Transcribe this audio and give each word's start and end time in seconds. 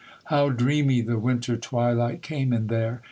How 0.23 0.49
dreamy 0.49 1.01
the 1.01 1.19
winter 1.19 1.57
twilight 1.57 2.23
came 2.23 2.51
in 2.53 2.65
there! 2.65 2.99